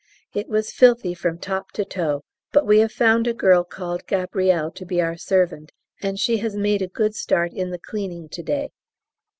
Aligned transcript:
It 0.33 0.49
was 0.49 0.71
filthy 0.73 1.13
from 1.13 1.37
top 1.37 1.73
to 1.73 1.85
toe, 1.85 2.23
but 2.51 2.65
we 2.65 2.79
have 2.79 2.91
found 2.91 3.27
a 3.27 3.35
girl 3.35 3.63
called 3.63 4.07
Gabrielle 4.07 4.71
to 4.71 4.83
be 4.83 4.99
our 4.99 5.15
servant, 5.15 5.71
and 6.01 6.17
she 6.17 6.37
has 6.37 6.55
made 6.55 6.81
a 6.81 6.87
good 6.87 7.13
start 7.13 7.53
in 7.53 7.69
the 7.69 7.77
cleaning 7.77 8.27
to 8.29 8.41
day. 8.41 8.71